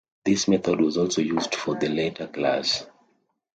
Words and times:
This 0.25 0.47
method 0.47 0.81
was 0.81 0.97
also 0.97 1.21
used 1.21 1.53
for 1.53 1.75
the 1.77 1.87
later 1.87 2.25
class. 2.25 2.87